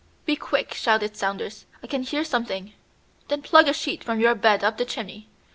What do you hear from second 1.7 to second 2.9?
"I can hear something!"